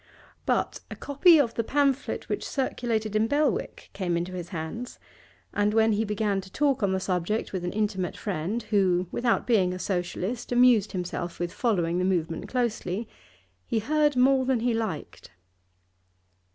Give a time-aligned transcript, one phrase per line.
[0.47, 4.97] But a copy of the pamphlet which circulated in Belwick came into his hands,
[5.53, 9.45] and when he began to talk on the subject with an intimate friend, who, without
[9.45, 13.07] being a Socialist, amused himself with following the movement closely,
[13.67, 15.29] he heard more than he liked.